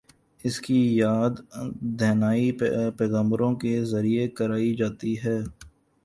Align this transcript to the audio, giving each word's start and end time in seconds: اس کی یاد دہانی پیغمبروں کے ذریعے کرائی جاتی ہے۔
اس 0.43 0.59
کی 0.61 0.77
یاد 0.97 1.33
دہانی 1.99 2.51
پیغمبروں 2.97 3.53
کے 3.55 3.73
ذریعے 3.85 4.27
کرائی 4.27 4.73
جاتی 4.75 5.13
ہے۔ 5.23 5.37